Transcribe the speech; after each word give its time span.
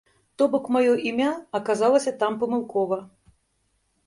То-бок 0.41 0.69
маё 0.75 0.93
імя 1.09 1.27
аказалася 1.59 2.15
там 2.25 2.39
памылкова. 2.45 2.99